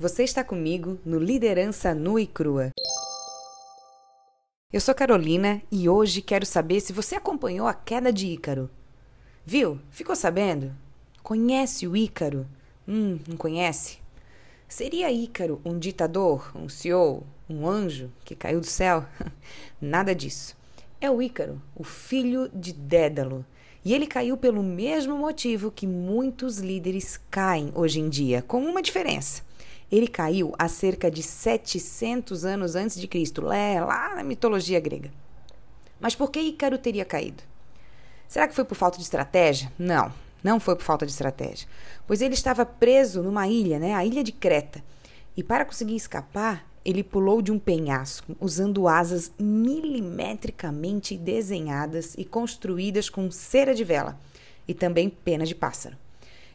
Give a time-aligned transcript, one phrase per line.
[0.00, 2.70] Você está comigo no Liderança Nua e Crua.
[4.72, 8.70] Eu sou Carolina e hoje quero saber se você acompanhou a queda de Ícaro.
[9.44, 9.80] Viu?
[9.90, 10.72] Ficou sabendo?
[11.20, 12.46] Conhece o Ícaro?
[12.86, 13.98] Hum, não conhece?
[14.68, 19.04] Seria Ícaro um ditador, um CEO, um anjo que caiu do céu?
[19.82, 20.56] Nada disso.
[21.00, 23.44] É o Ícaro, o filho de Dédalo.
[23.84, 28.80] E ele caiu pelo mesmo motivo que muitos líderes caem hoje em dia, com uma
[28.80, 29.47] diferença.
[29.90, 35.10] Ele caiu há cerca de 700 anos antes de Cristo, lá na mitologia grega.
[35.98, 37.42] Mas por que Ícaro teria caído?
[38.28, 39.72] Será que foi por falta de estratégia?
[39.78, 40.12] Não,
[40.44, 41.66] não foi por falta de estratégia.
[42.06, 44.84] Pois ele estava preso numa ilha, né, a ilha de Creta.
[45.36, 53.08] E para conseguir escapar, ele pulou de um penhasco usando asas milimetricamente desenhadas e construídas
[53.08, 54.18] com cera de vela
[54.66, 55.96] e também pena de pássaro.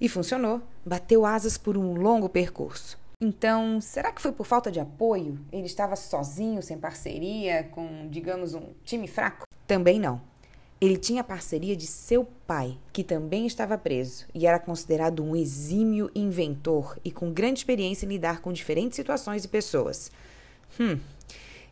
[0.00, 2.98] E funcionou, bateu asas por um longo percurso.
[3.20, 5.38] Então, será que foi por falta de apoio?
[5.52, 9.44] Ele estava sozinho, sem parceria, com, digamos, um time fraco?
[9.66, 10.22] Também não.
[10.80, 15.36] Ele tinha a parceria de seu pai, que também estava preso e era considerado um
[15.36, 20.10] exímio inventor e com grande experiência em lidar com diferentes situações e pessoas.
[20.80, 20.98] Hum.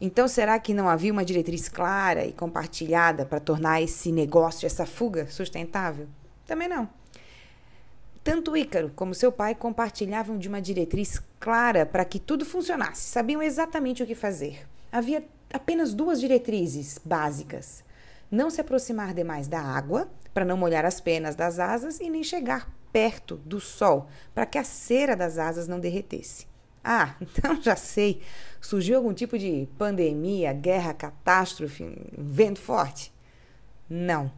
[0.00, 4.84] Então, será que não havia uma diretriz clara e compartilhada para tornar esse negócio, essa
[4.84, 6.08] fuga, sustentável?
[6.44, 6.88] Também não.
[8.26, 13.40] Tanto Ícaro como seu pai compartilhavam de uma diretriz clara para que tudo funcionasse, sabiam
[13.40, 14.66] exatamente o que fazer.
[14.90, 15.24] Havia
[15.54, 17.84] apenas duas diretrizes básicas:
[18.28, 22.24] não se aproximar demais da água, para não molhar as penas das asas, e nem
[22.24, 26.48] chegar perto do sol, para que a cera das asas não derretesse.
[26.82, 28.22] Ah, então já sei.
[28.60, 33.12] Surgiu algum tipo de pandemia, guerra, catástrofe, vento forte?
[33.88, 34.32] Não.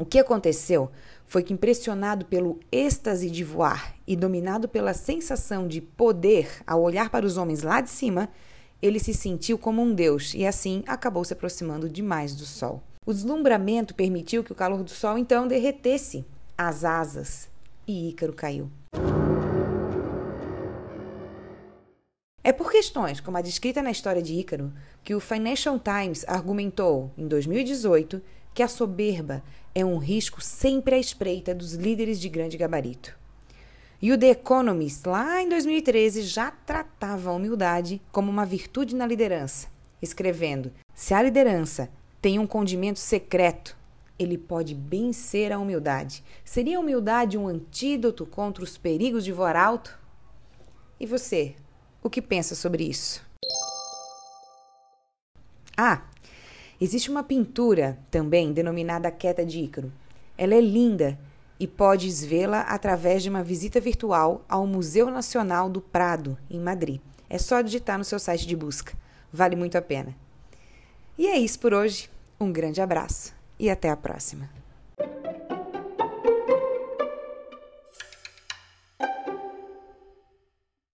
[0.00, 0.90] O que aconteceu
[1.26, 7.10] foi que, impressionado pelo êxtase de voar e dominado pela sensação de poder ao olhar
[7.10, 8.30] para os homens lá de cima,
[8.80, 12.82] ele se sentiu como um deus e assim acabou se aproximando demais do sol.
[13.04, 16.24] O deslumbramento permitiu que o calor do sol então derretesse
[16.56, 17.50] as asas
[17.86, 18.70] e Ícaro caiu.
[22.42, 24.72] É por questões como a descrita na história de Ícaro
[25.04, 28.22] que o Financial Times argumentou, em 2018,
[28.54, 29.42] que a soberba
[29.74, 33.18] é um risco sempre à espreita dos líderes de grande gabarito.
[34.02, 39.06] E o The Economist, lá em 2013, já tratava a humildade como uma virtude na
[39.06, 39.68] liderança,
[40.00, 41.90] escrevendo: se a liderança
[42.20, 43.76] tem um condimento secreto,
[44.18, 46.24] ele pode bem ser a humildade.
[46.44, 49.98] Seria a humildade um antídoto contra os perigos de voar alto?
[50.98, 51.54] E você,
[52.02, 53.22] o que pensa sobre isso?
[55.76, 56.02] Ah,
[56.80, 59.92] Existe uma pintura também denominada Queda de Ícaro.
[60.38, 61.18] Ela é linda
[61.58, 66.98] e podes vê-la através de uma visita virtual ao Museu Nacional do Prado, em Madrid.
[67.28, 68.94] É só digitar no seu site de busca.
[69.30, 70.16] Vale muito a pena.
[71.18, 72.08] E é isso por hoje.
[72.40, 74.59] Um grande abraço e até a próxima.